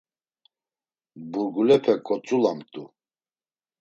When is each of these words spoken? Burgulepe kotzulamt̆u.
Burgulepe 1.31 1.93
kotzulamt̆u. 2.05 2.83